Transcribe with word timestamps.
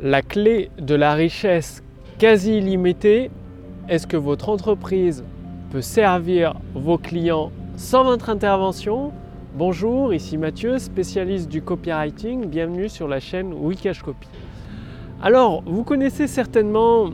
la 0.00 0.22
clé 0.22 0.70
de 0.78 0.94
la 0.94 1.14
richesse 1.14 1.82
quasi 2.18 2.58
illimitée 2.58 3.30
Est-ce 3.88 4.06
que 4.06 4.16
votre 4.16 4.48
entreprise 4.48 5.24
peut 5.70 5.82
servir 5.82 6.54
vos 6.74 6.98
clients 6.98 7.52
sans 7.76 8.04
votre 8.04 8.28
intervention 8.28 9.12
Bonjour, 9.54 10.12
ici 10.12 10.36
Mathieu, 10.36 10.78
spécialiste 10.78 11.48
du 11.48 11.62
copywriting. 11.62 12.46
Bienvenue 12.46 12.88
sur 12.88 13.06
la 13.06 13.20
chaîne 13.20 13.52
Wikash 13.54 14.02
Copy. 14.02 14.26
Alors, 15.22 15.62
vous 15.64 15.84
connaissez 15.84 16.26
certainement 16.26 17.10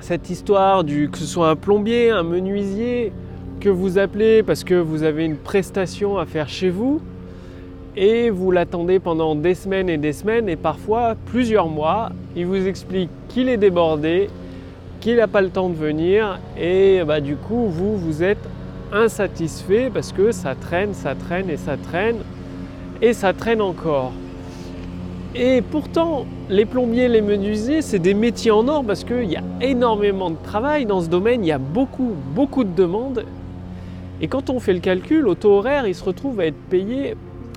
cette 0.00 0.28
histoire 0.28 0.82
du 0.82 1.08
que 1.08 1.18
ce 1.18 1.24
soit 1.24 1.50
un 1.50 1.56
plombier, 1.56 2.10
un 2.10 2.24
menuisier 2.24 3.12
que 3.60 3.68
vous 3.68 3.98
appelez 3.98 4.42
parce 4.42 4.64
que 4.64 4.74
vous 4.74 5.04
avez 5.04 5.24
une 5.24 5.36
prestation 5.36 6.18
à 6.18 6.26
faire 6.26 6.48
chez 6.48 6.70
vous 6.70 7.00
et 8.00 8.30
vous 8.30 8.50
l'attendez 8.50 8.98
pendant 8.98 9.34
des 9.34 9.54
semaines 9.54 9.90
et 9.90 9.98
des 9.98 10.14
semaines 10.14 10.48
et 10.48 10.56
parfois 10.56 11.16
plusieurs 11.26 11.68
mois. 11.68 12.08
Il 12.34 12.46
vous 12.46 12.66
explique 12.66 13.10
qu'il 13.28 13.50
est 13.50 13.58
débordé, 13.58 14.30
qu'il 15.00 15.16
n'a 15.16 15.28
pas 15.28 15.42
le 15.42 15.50
temps 15.50 15.68
de 15.68 15.74
venir 15.74 16.40
et 16.58 17.02
bah, 17.06 17.20
du 17.20 17.36
coup 17.36 17.66
vous, 17.66 17.98
vous 17.98 18.22
êtes 18.22 18.42
insatisfait 18.90 19.90
parce 19.92 20.12
que 20.12 20.32
ça 20.32 20.54
traîne, 20.54 20.94
ça 20.94 21.14
traîne 21.14 21.50
et 21.50 21.58
ça 21.58 21.76
traîne 21.76 22.16
et 23.02 23.12
ça 23.12 23.34
traîne 23.34 23.60
encore. 23.60 24.12
Et 25.34 25.60
pourtant, 25.60 26.24
les 26.48 26.64
plombiers, 26.64 27.06
les 27.06 27.20
menuisiers, 27.20 27.82
c'est 27.82 27.98
des 27.98 28.14
métiers 28.14 28.50
en 28.50 28.66
or 28.66 28.82
parce 28.82 29.04
qu'il 29.04 29.30
y 29.30 29.36
a 29.36 29.44
énormément 29.60 30.30
de 30.30 30.38
travail 30.42 30.86
dans 30.86 31.02
ce 31.02 31.08
domaine, 31.08 31.44
il 31.44 31.48
y 31.48 31.52
a 31.52 31.58
beaucoup, 31.58 32.14
beaucoup 32.34 32.64
de 32.64 32.74
demandes. 32.74 33.26
Et 34.22 34.26
quand 34.26 34.48
on 34.48 34.58
fait 34.58 34.72
le 34.72 34.80
calcul, 34.80 35.28
au 35.28 35.34
taux 35.34 35.52
horaire, 35.52 35.86
il 35.86 35.94
se 35.94 36.02
retrouve 36.02 36.40
à 36.40 36.46
être 36.46 36.60
payé 36.68 37.14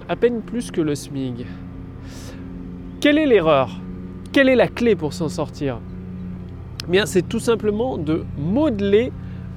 à 0.09 0.15
peine 0.15 0.41
plus 0.41 0.71
que 0.71 0.81
le 0.81 0.95
SMIG. 0.95 1.45
Quelle 2.99 3.17
est 3.17 3.25
l'erreur? 3.25 3.79
Quelle 4.31 4.49
est 4.49 4.55
la 4.55 4.67
clé 4.67 4.95
pour 4.95 5.13
s'en 5.13 5.29
sortir? 5.29 5.79
Eh 6.87 6.91
Bien, 6.91 7.05
c'est 7.05 7.21
tout 7.21 7.39
simplement 7.39 7.97
de 7.97 8.25
modeler 8.37 9.11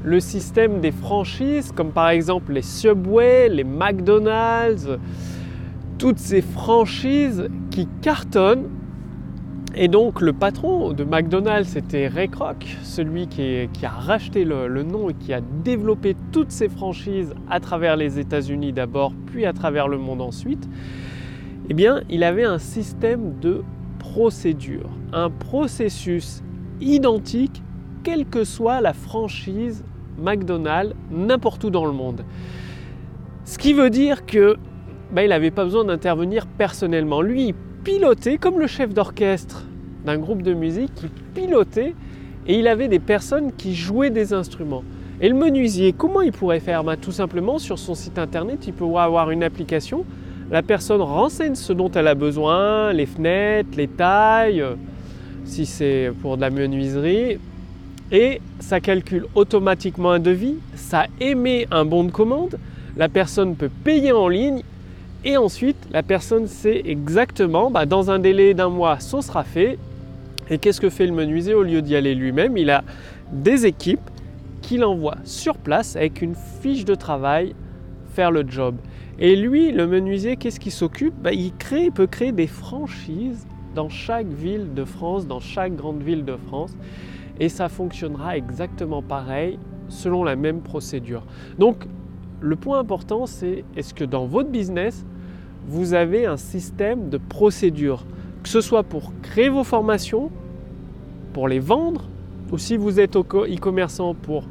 le 0.05 0.20
système 0.20 0.80
des 0.80 0.92
franchises, 0.92 1.72
comme 1.72 1.91
par 1.91 2.11
exemple 2.11 2.52
les 2.52 2.62
Subway, 2.62 3.48
les 3.48 3.64
McDonald's, 3.64 4.89
toutes 5.98 6.19
ces 6.19 6.42
franchises 6.42 7.48
qui 7.70 7.89
cartonnent. 8.02 8.69
Et 9.78 9.88
donc 9.88 10.22
le 10.22 10.32
patron 10.32 10.94
de 10.94 11.05
McDonald's, 11.05 11.69
c'était 11.69 12.08
Ray 12.08 12.30
Kroc, 12.30 12.66
celui 12.82 13.27
qui, 13.27 13.69
a 13.83 13.88
racheté 13.91 14.42
le, 14.46 14.83
nom 14.83 15.10
et 15.10 15.14
qui 15.14 15.34
a 15.34 15.42
développé 15.42 16.16
toutes 16.33 16.50
ces 16.50 16.70
franchises 16.70 17.34
à 17.50 17.60
travers 17.60 17.94
les 17.96 18.18
États-Unis 18.18 18.72
d'abord, 18.72 19.12
puis 19.27 19.44
à 19.44 19.52
travers 19.52 19.86
le 19.86 19.98
monde 19.98 20.22
ensuite. 20.22 20.66
Eh 21.68 21.74
bien, 21.74 22.00
il 22.08 22.24
avait 22.24 22.44
un 22.44 22.56
système 22.56 23.38
de 23.41 23.64
procédure, 23.98 24.88
un 25.12 25.28
processus 25.28 26.42
identique, 26.80 27.62
quelle 28.02 28.24
que 28.24 28.44
soit 28.44 28.80
la 28.80 28.94
franchise 28.94 29.84
McDonald's, 30.16 30.94
n'importe 31.11 31.64
où 31.64 31.70
dans 31.70 31.84
le 31.84 31.92
monde. 31.92 32.24
Ce 33.44 33.58
qui 33.58 33.74
veut 33.74 33.90
dire 33.90 34.24
que 34.24 34.56
bah, 35.12 35.22
il 35.22 35.28
n'avait 35.28 35.50
pas 35.50 35.64
besoin 35.64 35.84
d'intervenir 35.84 36.46
personnellement. 36.46 37.20
Lui, 37.20 37.55
pilotait 37.87 38.37
comme 38.37 38.59
le 38.59 38.67
chef 38.67 38.92
d'orchestre 38.92 39.62
d'un 40.05 40.19
groupe 40.19 40.42
de 40.42 40.55
musique, 40.55 40.91
il 41.05 41.09
pilotait 41.34 41.95
et 42.48 42.59
il 42.59 42.67
avait 42.67 42.89
des 42.89 42.98
personnes 42.98 43.53
qui 43.53 43.77
jouaient 43.77 44.11
des 44.11 44.33
instruments. 44.33 44.83
Et 45.20 45.29
le 45.29 45.37
menuisier, 45.37 45.92
comment 45.92 46.20
il 46.20 46.33
pourrait 46.33 46.59
faire? 46.59 46.83
Bah, 46.83 46.97
Tout 46.97 47.12
simplement, 47.12 47.61
sur 47.61 47.79
son 47.79 47.95
site 47.95 48.19
internet, 48.19 48.67
il 48.67 48.73
pourrait 48.73 49.05
avoir 49.05 49.31
une 49.31 49.45
application. 49.45 50.05
La 50.51 50.62
personne 50.62 51.01
renseigne 51.01 51.55
ce 51.55 51.73
dont 51.73 51.89
elle 51.92 52.09
a 52.09 52.17
besoin, 52.17 52.92
les 52.92 53.07
fenêtres, 53.07 53.70
les 53.77 53.87
tailles, 53.87 54.64
si 55.45 55.64
c'est 55.64 56.11
pour 56.23 56.37
de 56.37 56.41
la 56.41 56.51
menuiserie. 56.51 57.39
Et 58.11 58.41
ça 58.59 58.81
calcule 58.81 59.27
automatiquement 59.37 60.11
un 60.11 60.19
devis, 60.19 60.57
ça 60.75 61.07
émet 61.20 61.69
un 61.70 61.84
bon 61.84 62.02
de 62.02 62.11
commande, 62.11 62.58
la 62.96 63.08
personne 63.08 63.55
peut 63.55 63.70
payer 63.85 64.11
en 64.11 64.27
ligne 64.27 64.63
et 65.27 65.37
ensuite, 65.37 65.89
la 65.91 66.05
personne 66.05 66.47
sait 66.47 66.83
exactement, 66.85 67.69
bah, 67.69 67.85
dans 67.85 68.13
un 68.13 68.20
délai 68.20 68.55
d'un 68.55 68.69
mois, 68.69 69.01
ce 69.01 69.20
sera 69.20 69.42
fait. 69.42 69.77
Et 70.48 70.59
qu'est-ce 70.59 70.81
que 70.81 70.89
fait 70.89 71.05
le 71.05 71.13
menuisier? 71.13 71.53
Au 71.53 71.64
lieu 71.64 71.83
d'y 71.83 71.97
aller 71.97 72.14
lui-même 72.14 72.57
Il 72.57 72.70
a 72.70 72.85
des 73.33 73.67
équipes 73.67 74.09
qu'il 74.63 74.85
envoie 74.85 75.17
sur 75.25 75.59
place 75.59 75.97
avec 75.97 76.23
une 76.23 76.37
fiche 76.63 76.85
de 76.85 76.95
travail 76.95 77.57
faire 78.13 78.31
le 78.31 78.45
job. 78.48 78.77
Et 79.19 79.35
lui, 79.35 79.73
le 79.73 79.89
menuisier, 79.89 80.37
qu'est-ce 80.37 80.61
qu'il 80.61 80.70
s'occupe? 80.70 81.14
Bah, 81.20 81.33
il, 81.33 81.53
crée, 81.57 81.87
il 81.87 81.93
peut 81.93 82.07
créer 82.07 82.31
des 82.31 82.47
franchises 82.47 83.48
dans 83.75 83.89
chaque 83.89 84.29
ville 84.29 84.75
de 84.75 84.85
France, 84.85 85.27
dans 85.27 85.41
chaque 85.41 85.75
grande 85.75 86.05
ville 86.05 86.25
de 86.25 86.37
France. 86.37 86.77
Et 87.41 87.48
ça 87.48 87.69
fonctionnera 87.69 88.37
exactement 88.37 89.03
pareil 89.03 89.58
selon 89.89 90.23
la 90.23 90.37
même 90.37 90.61
procédure. 90.61 91.25
Donc, 91.58 91.85
le 92.41 92.55
point 92.55 92.79
important, 92.79 93.27
c'est 93.27 93.64
est-ce 93.77 93.93
que 93.93 94.05
dans 94.05 94.27
votre 94.27 94.51
business, 94.51 95.05
vous 95.68 95.94
avez 95.94 96.27
un 96.27 96.36
système 96.36 97.08
de 97.08 97.18
procédure, 97.18 98.04
que 98.42 98.48
ce 98.48 98.60
soit 98.60 98.82
pour 98.82 99.12
créer 99.22 99.48
vos 99.48 99.64
formations, 99.64 100.30
pour 101.32 101.48
les 101.48 101.58
vendre, 101.58 102.08
ou 102.52 102.58
si 102.58 102.77
vous 102.77 103.00
êtes 103.00 103.16
e-commerçant 103.16 104.14
pour 104.14 104.44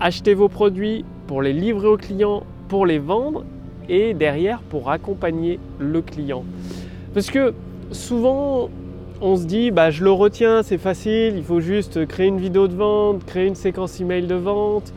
acheter 0.00 0.34
vos 0.34 0.48
produits, 0.48 1.04
pour 1.26 1.42
les 1.42 1.52
livrer 1.52 1.88
aux 1.88 1.96
clients, 1.96 2.42
pour 2.68 2.84
les 2.86 2.98
vendre, 2.98 3.44
et 3.88 4.14
derrière 4.14 4.60
pour 4.60 4.90
accompagner 4.90 5.58
le 5.78 6.02
client. 6.02 6.44
Parce 7.14 7.30
que 7.30 7.54
souvent, 7.92 8.68
on 9.20 9.36
se 9.36 9.44
dit, 9.44 9.70
bah, 9.70 9.90
je 9.90 10.04
le 10.04 10.10
retiens, 10.10 10.62
c'est 10.62 10.78
facile, 10.78 11.34
il 11.36 11.44
faut 11.44 11.60
juste 11.60 12.06
créer 12.06 12.26
une 12.26 12.38
vidéo 12.38 12.68
de 12.68 12.74
vente, 12.74 13.24
créer 13.24 13.46
une 13.46 13.54
séquence 13.54 14.00
email 14.00 14.26
de 14.26 14.34
vente, 14.34 14.92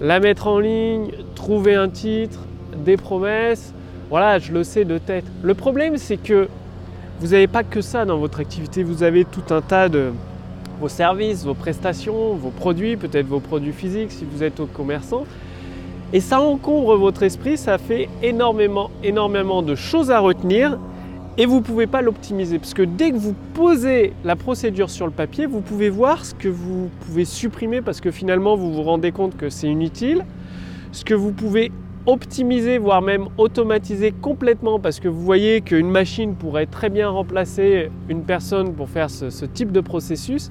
la 0.00 0.20
mettre 0.20 0.46
en 0.46 0.58
ligne, 0.58 1.10
trouver 1.34 1.74
un 1.74 1.88
titre, 1.88 2.40
des 2.84 2.96
promesses, 2.96 3.74
voilà, 4.10 4.38
je 4.38 4.52
le 4.52 4.64
sais 4.64 4.84
de 4.84 4.98
tête. 4.98 5.24
Le 5.42 5.54
problème, 5.54 5.96
c'est 5.96 6.16
que 6.16 6.48
vous 7.20 7.28
n'avez 7.28 7.46
pas 7.46 7.62
que 7.62 7.80
ça 7.80 8.04
dans 8.04 8.18
votre 8.18 8.40
activité, 8.40 8.82
vous 8.82 9.02
avez 9.02 9.24
tout 9.24 9.54
un 9.54 9.60
tas 9.60 9.88
de 9.88 10.12
vos 10.80 10.88
services, 10.88 11.44
vos 11.44 11.54
prestations, 11.54 12.34
vos 12.34 12.50
produits, 12.50 12.96
peut-être 12.96 13.26
vos 13.26 13.40
produits 13.40 13.72
physiques 13.72 14.10
si 14.10 14.24
vous 14.24 14.42
êtes 14.42 14.60
au 14.60 14.66
commerçant. 14.66 15.24
Et 16.12 16.20
ça 16.20 16.40
encombre 16.40 16.96
votre 16.96 17.22
esprit, 17.22 17.56
ça 17.56 17.78
fait 17.78 18.08
énormément, 18.22 18.90
énormément 19.02 19.62
de 19.62 19.74
choses 19.74 20.10
à 20.10 20.20
retenir 20.20 20.78
et 21.36 21.46
vous 21.46 21.56
ne 21.56 21.62
pouvez 21.62 21.86
pas 21.86 22.02
l'optimiser. 22.02 22.58
Parce 22.58 22.74
que 22.74 22.82
dès 22.82 23.10
que 23.10 23.16
vous 23.16 23.34
posez 23.54 24.12
la 24.24 24.36
procédure 24.36 24.90
sur 24.90 25.06
le 25.06 25.12
papier, 25.12 25.46
vous 25.46 25.60
pouvez 25.60 25.88
voir 25.88 26.24
ce 26.24 26.34
que 26.34 26.48
vous 26.48 26.90
pouvez 27.06 27.24
supprimer 27.24 27.80
parce 27.80 28.00
que 28.00 28.10
finalement 28.10 28.56
vous 28.56 28.72
vous 28.72 28.82
rendez 28.82 29.12
compte 29.12 29.36
que 29.36 29.48
c'est 29.48 29.68
inutile, 29.68 30.24
ce 30.92 31.04
que 31.04 31.14
vous 31.14 31.32
pouvez 31.32 31.72
optimiser, 32.06 32.78
voire 32.78 33.02
même 33.02 33.28
automatiser 33.38 34.12
complètement, 34.12 34.78
parce 34.78 35.00
que 35.00 35.08
vous 35.08 35.22
voyez 35.22 35.60
qu'une 35.60 35.90
machine 35.90 36.34
pourrait 36.34 36.66
très 36.66 36.90
bien 36.90 37.08
remplacer 37.08 37.90
une 38.08 38.22
personne 38.22 38.74
pour 38.74 38.88
faire 38.88 39.10
ce, 39.10 39.44
type 39.44 39.72
de 39.72 39.80
processus. 39.80 40.50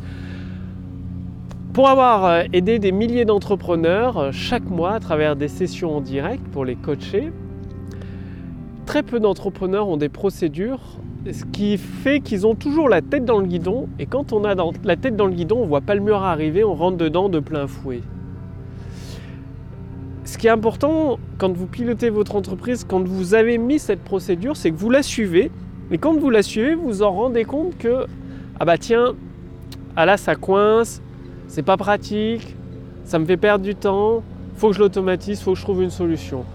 Pour 1.73 1.89
avoir 1.89 2.25
euh, 2.25 2.43
aidé 2.53 2.77
des 2.77 2.91
milliers 2.91 3.25
d'entrepreneurs 3.25 4.17
euh, 4.17 4.31
chaque 4.31 4.65
mois 4.65 4.93
à 4.93 4.99
travers 4.99 5.35
des 5.35 5.47
sessions 5.47 5.97
en 5.97 6.01
direct 6.01 6.43
pour 6.51 6.65
les 6.65 6.75
coacher, 6.75 7.31
très 8.85 9.01
peu 9.01 9.19
d'entrepreneurs 9.19 9.87
ont 9.87 9.97
des 9.97 10.09
procédures, 10.09 10.81
ce 11.31 11.45
qui 11.45 11.77
fait 11.77 12.19
qu'ils 12.19 12.45
ont 12.45 12.53
toujours 12.53 12.89
la 12.89 13.01
tête 13.01 13.25
dans 13.25 13.39
le 13.39 13.47
guidon, 13.47 13.87
et 13.97 14.05
quand 14.05 14.33
on 14.33 14.43
a 14.43 14.53
la 14.83 14.95
tête 14.95 15.15
dans 15.15 15.25
le 15.25 15.33
guidon, 15.33 15.59
on 15.59 15.63
ne 15.63 15.67
voit 15.67 15.81
pas 15.81 15.95
le 15.95 16.01
mur 16.01 16.21
arriver, 16.21 16.63
on 16.63 16.75
rentre 16.75 16.97
dedans 16.97 17.29
de 17.29 17.39
plein 17.39 17.65
fouet 17.65 18.01
ce 20.33 20.37
qui 20.39 20.47
est 20.47 20.49
important 20.49 21.19
quand 21.37 21.55
vous 21.55 21.67
pilotez 21.67 22.09
votre 22.09 22.35
entreprise, 22.35 22.87
quand 22.89 23.07
vous 23.07 23.35
avez 23.35 23.59
mis 23.59 23.77
cette 23.77 24.03
procédure, 24.03 24.57
c'est 24.57 24.71
que 24.71 24.75
vous 24.75 24.89
la 24.89 25.03
suivez. 25.03 25.51
Et 25.91 25.99
quand 25.99 26.17
vous 26.17 26.31
la 26.31 26.41
suivez, 26.41 26.73
vous 26.73 27.03
en 27.03 27.11
rendez 27.11 27.45
compte 27.45 27.77
que, 27.77 28.07
ah 28.59 28.65
bah 28.65 28.79
tiens, 28.79 29.13
ah 29.95 30.07
là 30.07 30.17
ça 30.17 30.33
coince, 30.33 31.03
c'est 31.47 31.61
pas 31.61 31.77
pratique, 31.77 32.55
ça 33.05 33.19
me 33.19 33.25
fait 33.25 33.37
perdre 33.37 33.63
du 33.63 33.75
temps, 33.75 34.23
faut 34.55 34.69
que 34.69 34.75
je 34.75 34.79
l'automatise, 34.79 35.39
faut 35.39 35.53
que 35.53 35.59
je 35.59 35.63
trouve 35.63 35.83
une 35.83 35.91
solution. 35.91 36.45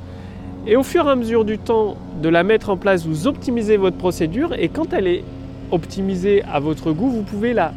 Et 0.66 0.74
au 0.74 0.82
fur 0.82 1.06
et 1.06 1.10
à 1.10 1.14
mesure 1.14 1.44
du 1.44 1.56
temps 1.56 1.96
de 2.20 2.28
la 2.28 2.42
mettre 2.42 2.70
en 2.70 2.76
place, 2.76 3.06
vous 3.06 3.28
optimisez 3.28 3.76
votre 3.76 3.96
procédure 3.96 4.54
et 4.54 4.70
quand 4.70 4.92
elle 4.92 5.06
est 5.06 5.22
optimisée 5.70 6.42
à 6.52 6.58
votre 6.58 6.90
goût, 6.90 7.10
vous 7.10 7.22
pouvez 7.22 7.52
la 7.52 7.72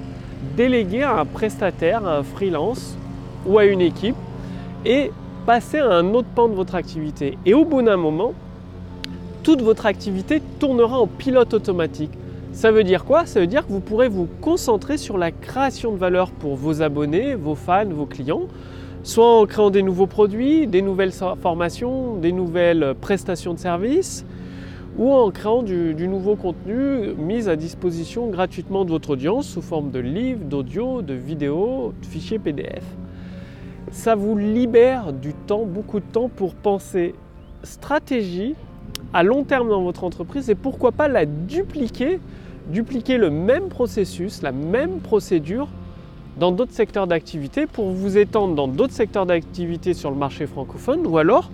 déléguer 0.57 1.03
à 1.03 1.19
un 1.19 1.25
prestataire, 1.25 2.07
à 2.07 2.17
un 2.17 2.23
freelance 2.23 2.97
ou 3.45 3.59
à 3.59 3.65
une 3.65 3.81
équipe 3.81 4.15
et 4.83 5.11
passer 5.45 5.79
à 5.79 5.89
un 5.89 6.13
autre 6.13 6.27
pan 6.33 6.47
de 6.47 6.53
votre 6.53 6.75
activité. 6.75 7.37
Et 7.45 7.53
au 7.53 7.65
bout 7.65 7.81
d'un 7.81 7.97
moment, 7.97 8.33
toute 9.43 9.61
votre 9.61 9.85
activité 9.85 10.41
tournera 10.59 10.99
en 10.99 11.07
pilote 11.07 11.53
automatique. 11.53 12.11
Ça 12.53 12.71
veut 12.71 12.83
dire 12.83 13.05
quoi? 13.05 13.25
Ça 13.25 13.39
veut 13.39 13.47
dire 13.47 13.65
que 13.65 13.71
vous 13.71 13.79
pourrez 13.79 14.09
vous 14.09 14.27
concentrer 14.41 14.97
sur 14.97 15.17
la 15.17 15.31
création 15.31 15.93
de 15.93 15.97
valeur 15.97 16.31
pour 16.31 16.55
vos 16.55 16.81
abonnés, 16.81 17.33
vos 17.33 17.55
fans, 17.55 17.85
vos 17.89 18.05
clients, 18.05 18.43
soit 19.03 19.39
en 19.39 19.45
créant 19.45 19.69
des 19.69 19.83
nouveaux 19.83 20.05
produits, 20.05 20.67
des 20.67 20.81
nouvelles 20.81 21.13
formations, 21.13 22.17
des 22.17 22.31
nouvelles 22.31 22.93
prestations 22.99 23.53
de 23.53 23.59
services, 23.59 24.25
ou 24.97 25.11
en 25.11 25.31
créant 25.31 25.63
du, 25.63 26.07
nouveau 26.07 26.35
contenu 26.35 27.13
mis 27.17 27.47
à 27.47 27.55
disposition 27.55 28.27
gratuitement 28.27 28.83
de 28.83 28.89
votre 28.91 29.11
audience 29.11 29.47
sous 29.47 29.61
forme 29.61 29.89
de 29.89 29.99
livres, 29.99 30.43
d'audio, 30.43 31.01
de 31.01 31.13
vidéos, 31.13 31.93
de 32.01 32.05
fichiers 32.05 32.39
PDF. 32.39 32.83
Ça 33.91 34.15
vous 34.15 34.37
libère 34.37 35.11
du 35.11 35.33
temps, 35.33 35.65
beaucoup 35.65 35.99
de 35.99 36.05
temps 36.05 36.29
pour 36.29 36.55
penser 36.55 37.13
stratégie 37.63 38.55
à 39.13 39.21
long 39.21 39.43
terme 39.43 39.67
dans 39.67 39.83
votre 39.83 40.05
entreprise 40.05 40.49
et 40.49 40.55
pourquoi 40.55 40.93
pas 40.93 41.09
la 41.09 41.25
dupliquer, 41.25 42.21
dupliquer 42.69 43.17
le 43.17 43.29
même 43.29 43.67
processus, 43.67 44.41
la 44.41 44.53
même 44.53 45.01
procédure 45.01 45.67
dans 46.39 46.53
d'autres 46.53 46.71
secteurs 46.71 47.05
d'activité 47.05 47.67
pour 47.67 47.91
vous 47.91 48.17
étendre 48.17 48.55
dans 48.55 48.69
d'autres 48.69 48.93
secteurs 48.93 49.25
d'activité 49.25 49.93
sur 49.93 50.09
le 50.09 50.15
marché 50.15 50.47
francophone 50.47 51.05
ou 51.05 51.17
alors 51.17 51.51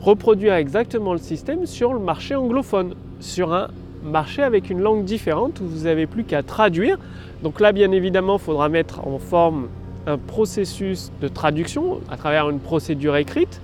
reproduire 0.00 0.54
exactement 0.54 1.12
le 1.12 1.20
système 1.20 1.64
sur 1.64 1.92
le 1.92 2.00
marché 2.00 2.34
anglophone, 2.34 2.94
sur 3.20 3.52
un 3.52 3.68
marché 4.02 4.42
avec 4.42 4.68
une 4.68 4.80
langue 4.80 5.04
différente 5.04 5.60
où 5.60 5.66
vous 5.66 5.84
n'avez 5.84 6.08
plus 6.08 6.24
qu'à 6.24 6.42
traduire. 6.42 6.98
Donc 7.44 7.60
là, 7.60 7.70
bien 7.70 7.92
évidemment, 7.92 8.36
il 8.36 8.42
faudra 8.42 8.68
mettre 8.68 9.06
en 9.06 9.18
forme 9.18 9.68
processus 10.16 11.10
de 11.20 11.28
traduction 11.28 12.00
à 12.10 12.16
travers 12.16 12.48
une 12.48 12.60
procédure 12.60 13.16
écrite 13.16 13.60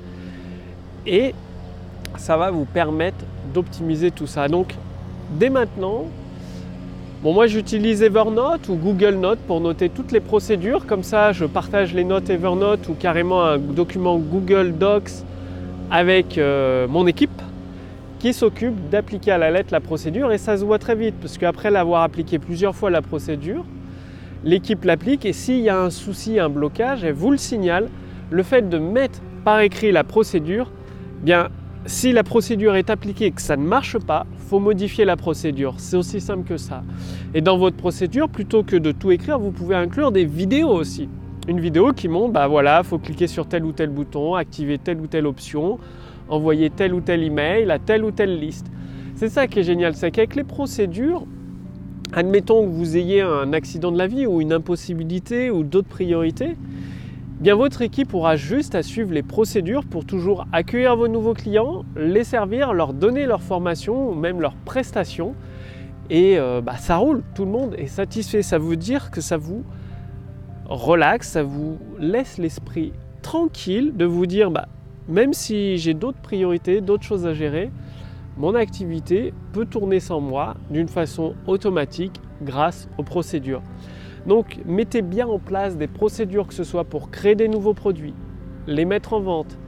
et 1.06 1.34
ça 2.16 2.36
va 2.36 2.50
vous 2.50 2.64
permettre 2.64 3.24
d'optimiser 3.52 4.10
tout 4.10 4.26
ça. 4.26 4.48
Donc 4.48 4.74
dès 5.38 5.50
maintenant, 5.50 6.06
bon 7.22 7.32
moi 7.32 7.46
j'utilise 7.46 8.02
Evernote 8.02 8.68
ou 8.68 8.76
Google 8.76 9.14
Notes 9.14 9.40
pour 9.46 9.60
noter 9.60 9.88
toutes 9.88 10.12
les 10.12 10.20
procédures. 10.20 10.86
Comme 10.86 11.02
ça, 11.02 11.32
je 11.32 11.44
partage 11.44 11.94
les 11.94 12.04
notes 12.04 12.30
Evernote 12.30 12.88
ou 12.88 12.94
carrément 12.94 13.44
un 13.44 13.58
document 13.58 14.18
Google 14.18 14.72
Docs 14.78 15.10
avec 15.90 16.38
euh, 16.38 16.86
mon 16.88 17.06
équipe 17.06 17.30
qui 18.18 18.32
s'occupe 18.32 18.88
d'appliquer 18.88 19.32
à 19.32 19.38
la 19.38 19.50
lettre 19.50 19.68
la 19.70 19.80
procédure 19.80 20.32
et 20.32 20.38
ça 20.38 20.56
se 20.56 20.64
voit 20.64 20.78
très 20.78 20.94
vite 20.94 21.14
parce 21.20 21.36
qu'après 21.36 21.70
l'avoir 21.70 22.02
appliqué 22.02 22.38
plusieurs 22.38 22.74
fois 22.74 22.88
la 22.88 23.02
procédure, 23.02 23.64
l'équipe 24.44 24.84
l'applique 24.84 25.24
et 25.24 25.32
s'il 25.32 25.60
y 25.60 25.68
a 25.68 25.80
un 25.80 25.90
souci, 25.90 26.38
un 26.38 26.48
blocage, 26.48 27.02
elle 27.02 27.14
vous 27.14 27.30
le 27.30 27.36
signale. 27.36 27.88
Le 28.30 28.42
fait 28.42 28.68
de 28.68 28.78
mettre 28.78 29.20
par 29.44 29.60
écrit 29.60 29.92
la 29.92 30.04
procédure, 30.04 30.70
bien 31.22 31.48
si 31.86 32.12
la 32.12 32.22
procédure 32.22 32.76
est 32.76 32.88
appliquée 32.88 33.26
et 33.26 33.30
que 33.30 33.42
ça 33.42 33.56
ne 33.56 33.66
marche 33.66 33.98
pas, 33.98 34.26
faut 34.38 34.58
modifier 34.58 35.04
la 35.04 35.16
procédure. 35.16 35.74
C'est 35.78 35.96
aussi 35.96 36.20
simple 36.20 36.48
que 36.48 36.56
ça. 36.56 36.82
Et 37.34 37.40
dans 37.40 37.58
votre 37.58 37.76
procédure, 37.76 38.28
plutôt 38.28 38.62
que 38.62 38.76
de 38.76 38.92
tout 38.92 39.10
écrire, 39.10 39.38
vous 39.38 39.50
pouvez 39.50 39.76
inclure 39.76 40.10
des 40.10 40.24
vidéos 40.24 40.70
aussi. 40.70 41.08
Une 41.46 41.60
vidéo 41.60 41.92
qui 41.92 42.08
montre, 42.08 42.32
bah 42.32 42.46
voilà, 42.46 42.80
il 42.82 42.86
faut 42.86 42.98
cliquer 42.98 43.26
sur 43.26 43.46
tel 43.46 43.64
ou 43.64 43.72
tel 43.72 43.90
bouton, 43.90 44.34
activer 44.34 44.78
telle 44.78 44.98
ou 44.98 45.06
telle 45.06 45.26
option, 45.26 45.78
envoyer 46.28 46.70
tel 46.70 46.94
ou 46.94 47.00
tel 47.02 47.22
email 47.22 47.70
à 47.70 47.78
telle 47.78 48.02
ou 48.02 48.10
telle 48.10 48.38
liste. 48.38 48.66
C'est 49.14 49.28
ça 49.28 49.46
qui 49.46 49.60
est 49.60 49.64
génial, 49.64 49.94
c'est 49.94 50.10
qu'avec 50.10 50.36
les 50.36 50.44
procédures, 50.44 51.26
admettons 52.14 52.64
que 52.64 52.70
vous 52.70 52.96
ayez 52.96 53.22
un 53.22 53.52
accident 53.52 53.90
de 53.90 53.98
la 53.98 54.06
vie 54.06 54.26
ou 54.26 54.40
une 54.40 54.52
impossibilité 54.52 55.50
ou 55.50 55.64
d'autres 55.64 55.88
priorités, 55.88 56.56
bien 57.40 57.56
votre 57.56 57.82
équipe 57.82 58.14
aura 58.14 58.36
juste 58.36 58.74
à 58.74 58.82
suivre 58.82 59.12
les 59.12 59.22
procédures 59.22 59.84
pour 59.84 60.04
toujours 60.04 60.46
accueillir 60.52 60.96
vos 60.96 61.08
nouveaux 61.08 61.34
clients, 61.34 61.84
les 61.96 62.24
servir, 62.24 62.72
leur 62.72 62.92
donner 62.92 63.26
leur 63.26 63.42
formation 63.42 64.10
ou 64.10 64.14
même 64.14 64.40
leurs 64.40 64.54
prestations. 64.54 65.34
Et 66.10 66.38
euh, 66.38 66.60
bah, 66.60 66.76
ça 66.76 66.96
roule, 66.96 67.22
tout 67.34 67.44
le 67.44 67.50
monde 67.50 67.74
est 67.78 67.86
satisfait. 67.86 68.42
Ça 68.42 68.58
veut 68.58 68.76
dire 68.76 69.10
que 69.10 69.20
ça 69.20 69.36
vous 69.36 69.64
relaxe, 70.66 71.30
ça 71.30 71.42
vous 71.42 71.78
laisse 71.98 72.38
l'esprit 72.38 72.92
tranquille 73.22 73.92
de 73.96 74.04
vous 74.04 74.26
dire, 74.26 74.50
bah, 74.50 74.68
même 75.08 75.32
si 75.32 75.78
j'ai 75.78 75.94
d'autres 75.94 76.20
priorités, 76.20 76.80
d'autres 76.80 77.04
choses 77.04 77.26
à 77.26 77.34
gérer, 77.34 77.70
mon 78.36 78.54
activité 78.54 79.32
peut 79.52 79.64
tourner 79.64 80.00
sans 80.00 80.20
moi 80.20 80.54
d'une 80.70 80.88
façon 80.88 81.34
automatique 81.46 82.20
grâce 82.42 82.88
aux 82.98 83.02
procédures. 83.02 83.62
Donc 84.26 84.58
mettez 84.64 85.02
bien 85.02 85.26
en 85.26 85.38
place 85.38 85.76
des 85.76 85.86
procédures, 85.86 86.46
que 86.46 86.54
ce 86.54 86.64
soit 86.64 86.84
pour 86.84 87.10
créer 87.10 87.34
des 87.34 87.48
nouveaux 87.48 87.74
produits, 87.74 88.14
les 88.66 88.84
mettre 88.84 89.12
en 89.12 89.20
vente, 89.20 89.58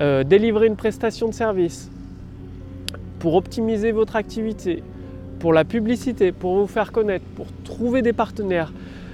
euh, 0.00 0.24
délivrer 0.24 0.66
une 0.66 0.76
prestation 0.76 1.28
de 1.28 1.34
service, 1.34 1.90
pour 3.20 3.34
optimiser 3.34 3.92
votre 3.92 4.16
activité, 4.16 4.82
pour 5.38 5.52
la 5.52 5.64
publicité, 5.64 6.32
pour 6.32 6.58
vous 6.58 6.66
faire 6.66 6.92
connaître, 6.92 7.24
pour 7.36 7.46
trouver 7.64 8.02
des 8.02 8.12
partenaires. 8.12 8.72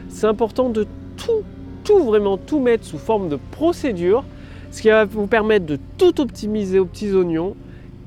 C'est 0.09 0.27
important 0.27 0.69
de 0.69 0.87
tout, 1.17 1.45
tout, 1.85 2.03
vraiment 2.05 2.37
tout 2.37 2.61
mettre 2.61 2.85
sous 2.85 2.99
forme 2.99 3.29
de 3.29 3.39
procédure, 3.51 4.25
ce 4.71 4.83
qui 4.83 4.89
va 4.89 5.05
vous 5.05 5.27
permettre 5.27 5.67
de 5.67 5.79
tout 5.99 6.21
optimiser 6.21 6.79
aux 6.79 6.87
petits 6.87 7.13
oignons 7.13 7.55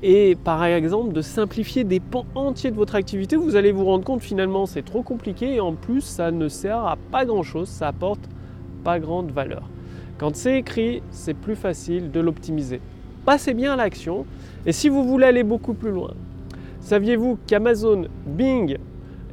et 0.06 0.36
par 0.36 0.62
exemple 0.66 1.14
de 1.14 1.22
simplifier 1.22 1.82
des 1.82 1.98
pans 1.98 2.26
entiers 2.34 2.70
de 2.70 2.76
votre 2.76 2.94
activité, 2.94 3.36
vous 3.36 3.56
allez 3.56 3.72
vous 3.72 3.86
rendre 3.86 4.04
compte 4.04 4.20
finalement 4.20 4.66
c'est 4.66 4.82
trop 4.82 5.02
compliqué 5.02 5.54
et 5.54 5.60
en 5.60 5.72
plus 5.72 6.02
ça 6.02 6.30
ne 6.30 6.46
sert 6.48 6.84
à 6.84 6.96
pas 7.10 7.24
grand 7.24 7.42
chose, 7.42 7.68
ça 7.68 7.88
apporte 7.88 8.20
pas 8.84 9.00
grande 9.00 9.30
valeur. 9.30 9.62
Quand 10.18 10.36
c'est 10.36 10.58
écrit, 10.58 11.02
c'est 11.10 11.32
plus 11.32 11.56
facile 11.56 12.10
de 12.10 12.20
l'optimiser. 12.20 12.82
Passez 13.24 13.54
bien 13.54 13.72
à 13.72 13.76
l'action 13.76 14.26
et 14.66 14.72
si 14.72 14.90
vous 14.90 15.04
voulez 15.04 15.24
aller 15.24 15.42
beaucoup 15.42 15.72
plus 15.72 15.90
loin, 15.90 16.12
saviez-vous 16.80 17.38
qu'Amazon, 17.46 18.08
Bing 18.26 18.76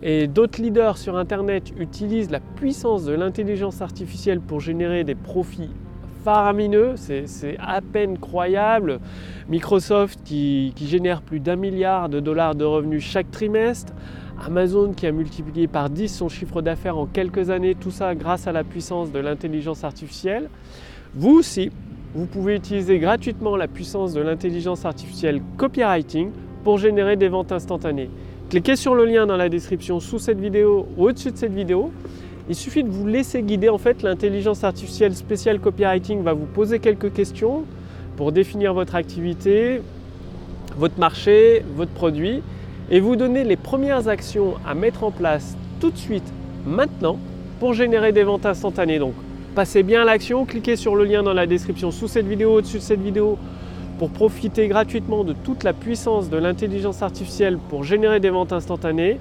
et 0.02 0.28
d'autres 0.28 0.62
leaders 0.62 0.98
sur 0.98 1.18
Internet 1.18 1.74
utilisent 1.78 2.32
la 2.32 2.40
puissance 2.40 3.04
de 3.04 3.12
l'intelligence 3.12 3.82
artificielle 3.82 4.40
pour 4.40 4.62
générer 4.62 5.04
des 5.04 5.16
profits 5.16 5.70
faramineux, 6.24 6.94
c'est 6.96 7.58
à 7.60 7.82
peine 7.82 8.18
croyable. 8.18 9.00
Microsoft 9.50 10.20
qui, 10.24 10.74
génère 10.78 11.22
plus 11.22 11.40
d'un 11.40 11.56
milliard 11.56 12.10
de 12.10 12.20
dollars 12.20 12.56
de 12.56 12.66
revenus 12.66 13.04
chaque 13.04 13.32
trimestre. 13.32 13.94
Amazon 14.46 14.94
qui 14.94 15.06
a 15.06 15.12
multiplié 15.12 15.68
par 15.68 15.90
10 15.90 16.08
son 16.08 16.30
chiffre 16.30 16.62
d'affaires 16.62 16.98
en 16.98 17.06
quelques 17.06 17.50
années, 17.50 17.76
tout 17.76 17.92
ça 17.92 18.16
grâce 18.16 18.48
à 18.48 18.52
la 18.52 18.64
puissance 18.64 19.12
de 19.12 19.20
l'intelligence 19.20 19.84
artificielle. 19.84 20.50
Vous 21.14 21.32
aussi, 21.32 21.70
vous 22.16 22.26
pouvez 22.26 22.56
utiliser 22.56 22.98
gratuitement 22.98 23.56
la 23.56 23.68
puissance 23.68 24.14
de 24.14 24.22
l'intelligence 24.22 24.86
artificielle 24.86 25.42
copywriting 25.58 26.32
pour 26.64 26.78
générer 26.78 27.18
des 27.18 27.28
ventes 27.28 27.52
instantanées. 27.52 28.10
Cliquez 28.50 28.76
sur 28.76 28.96
le 28.96 29.06
lien 29.06 29.26
dans 29.26 29.38
la 29.38 29.48
description 29.48 30.00
sous 30.00 30.20
cette 30.20 30.40
vidéo 30.40 30.88
ou 30.98 31.06
au-dessus 31.06 31.32
de 31.32 31.38
cette 31.38 31.54
vidéo 31.54 31.92
il 32.50 32.56
suffit 32.56 32.84
de 32.84 32.90
vous 32.90 33.08
laisser 33.08 33.42
guider. 33.42 33.70
En 33.70 33.78
fait, 33.78 34.04
l'intelligence 34.04 34.64
artificielle 34.64 35.16
spéciale 35.16 35.60
copywriting 35.60 36.24
va 36.24 36.34
vous 36.34 36.46
poser 36.46 36.80
quelques 36.80 37.14
questions 37.14 37.64
pour 38.18 38.32
définir 38.32 38.74
votre 38.74 38.96
activité, 38.96 39.82
votre 40.78 41.00
marché, 41.00 41.64
votre 41.76 41.92
produit 41.92 42.42
et 42.90 43.00
vous 43.00 43.16
donner 43.16 43.44
les 43.44 43.56
premières 43.56 44.08
actions 44.08 44.56
à 44.66 44.74
mettre 44.74 45.04
en 45.04 45.12
place 45.12 45.56
tout 45.80 45.92
de 45.92 45.98
suite, 45.98 46.34
maintenant, 46.66 47.18
pour 47.60 47.74
générer 47.74 48.12
des 48.12 48.24
ventes 48.24 48.46
instantanées. 48.46 49.00
Donc, 49.00 49.14
passez 49.56 49.84
bien 49.84 50.02
à 50.02 50.06
l'action, 50.06 50.46
cliquez 50.46 50.76
sur 50.76 50.96
le 50.96 51.06
lien 51.06 51.24
dans 51.24 51.34
la 51.34 51.48
description 51.48 51.92
sous 51.92 52.08
cette 52.08 52.28
vidéo, 52.28 52.56
au-dessus 52.56 52.78
de 52.78 52.84
cette 52.84 53.02
vidéo, 53.02 53.38
pour 53.98 54.10
profiter 54.10 54.68
gratuitement 54.68 55.24
de 55.24 55.34
toute 55.34 55.64
la 55.64 55.74
puissance 55.74 56.30
de 56.30 56.38
l'intelligence 56.38 57.02
artificielle 57.02 57.58
pour 57.70 57.84
générer 57.84 58.20
des 58.20 58.30
ventes 58.30 58.52
instantanées. 58.52 59.20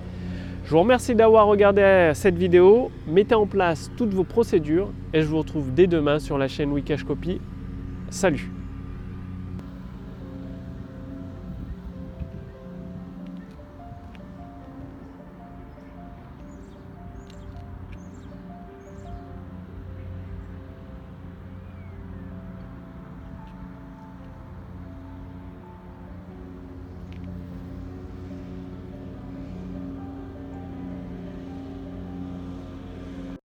Je 0.71 0.75
vous 0.77 0.83
remercie 0.83 1.17
d'avoir 1.17 1.49
regardé 1.49 2.13
cette 2.15 2.37
vidéo. 2.37 2.93
Mettez 3.09 3.35
en 3.35 3.45
place 3.45 3.91
toutes 3.97 4.15
vos 4.15 4.23
procédures 4.23 4.89
et 5.13 5.21
je 5.21 5.27
vous 5.27 5.39
retrouve 5.39 5.75
dès 5.75 5.89
demain 5.89 6.21
sur 6.21 6.39
la 6.39 6.47
chaîne 6.47 6.71
Wikash 6.71 7.03
Copy. 7.03 7.41
Salut 8.09 8.53